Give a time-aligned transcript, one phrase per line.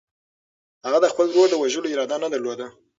[0.85, 2.67] هغه د خپل ورور د وژلو اراده نه درلوده.